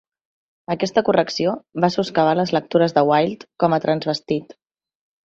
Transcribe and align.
Aquesta 0.75 1.01
correcció 1.09 1.53
va 1.85 1.89
soscavar 1.95 2.31
les 2.39 2.53
lectures 2.57 2.97
de 2.99 3.05
Wilde 3.11 3.49
com 3.65 3.77
a 3.79 3.81
transvestit. 3.85 4.57